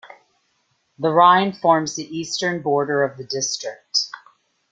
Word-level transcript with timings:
The 0.97 1.11
Rhine 1.11 1.53
forms 1.53 1.95
the 1.95 2.17
eastern 2.17 2.63
border 2.63 3.03
of 3.03 3.17
the 3.19 3.23
district. 3.23 4.07